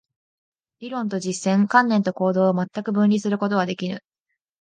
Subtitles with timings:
[0.79, 4.01] 理論と実践、観念と行動を全く分離することはできぬ。